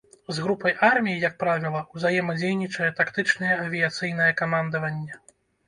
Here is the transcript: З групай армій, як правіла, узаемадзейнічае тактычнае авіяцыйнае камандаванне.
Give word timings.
З 0.35 0.39
групай 0.43 0.75
армій, 0.87 1.19
як 1.27 1.35
правіла, 1.43 1.83
узаемадзейнічае 1.99 2.89
тактычнае 3.03 3.53
авіяцыйнае 3.69 4.31
камандаванне. 4.43 5.25